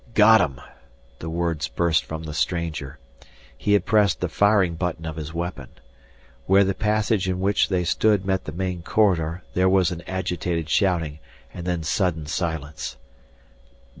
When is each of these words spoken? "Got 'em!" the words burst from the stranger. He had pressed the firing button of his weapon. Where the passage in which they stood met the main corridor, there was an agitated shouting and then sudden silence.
"Got 0.15 0.41
'em!" 0.41 0.59
the 1.19 1.29
words 1.29 1.67
burst 1.67 2.05
from 2.05 2.23
the 2.23 2.33
stranger. 2.33 2.97
He 3.55 3.73
had 3.73 3.85
pressed 3.85 4.19
the 4.19 4.29
firing 4.29 4.73
button 4.73 5.05
of 5.05 5.15
his 5.15 5.31
weapon. 5.31 5.67
Where 6.47 6.63
the 6.63 6.73
passage 6.73 7.29
in 7.29 7.39
which 7.39 7.69
they 7.69 7.83
stood 7.83 8.25
met 8.25 8.45
the 8.45 8.51
main 8.51 8.81
corridor, 8.81 9.43
there 9.53 9.69
was 9.69 9.91
an 9.91 10.01
agitated 10.07 10.67
shouting 10.71 11.19
and 11.53 11.67
then 11.67 11.83
sudden 11.83 12.25
silence. 12.25 12.97